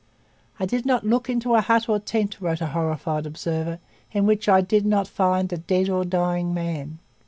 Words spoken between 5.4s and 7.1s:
a dead or dying man.'